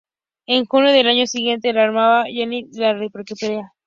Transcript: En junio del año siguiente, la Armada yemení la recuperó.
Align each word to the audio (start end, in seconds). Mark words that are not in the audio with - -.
En 0.47 0.65
junio 0.65 0.89
del 0.91 1.05
año 1.07 1.27
siguiente, 1.27 1.71
la 1.73 1.83
Armada 1.83 2.25
yemení 2.25 2.71
la 2.71 2.95
recuperó. 2.95 3.61